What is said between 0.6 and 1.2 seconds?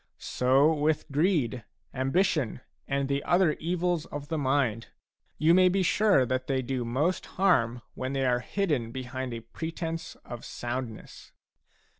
with